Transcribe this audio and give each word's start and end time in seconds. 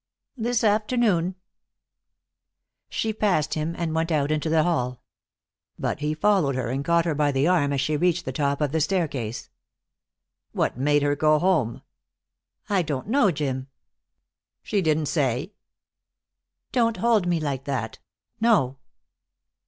"This 0.35 0.63
afternoon." 0.63 1.35
She 2.89 3.13
passed 3.13 3.53
him 3.53 3.75
and 3.77 3.93
went 3.93 4.11
out 4.11 4.31
into 4.31 4.49
the 4.49 4.63
hall. 4.63 5.03
But 5.77 5.99
he 5.99 6.15
followed 6.15 6.55
her 6.55 6.69
and 6.69 6.83
caught 6.83 7.05
her 7.05 7.13
by 7.13 7.31
the 7.31 7.47
arm 7.47 7.71
as 7.71 7.81
she 7.81 7.95
reached 7.97 8.25
the 8.25 8.31
top 8.31 8.61
of 8.61 8.71
the 8.71 8.81
staircase. 8.81 9.51
"What 10.53 10.75
made 10.75 11.03
her 11.03 11.15
go 11.15 11.37
home?" 11.37 11.83
"I 12.67 12.81
don't 12.81 13.09
know, 13.09 13.29
Jim." 13.29 13.67
"She 14.63 14.81
didn't 14.81 15.05
say?" 15.05 15.53
"Don't 16.71 16.97
hold 16.97 17.27
me 17.27 17.39
like 17.39 17.65
that. 17.65 17.99
No." 18.39 18.77